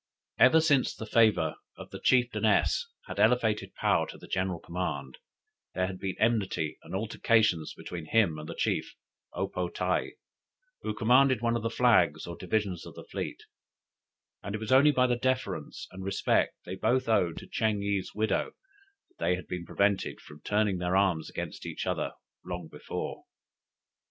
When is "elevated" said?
3.19-3.73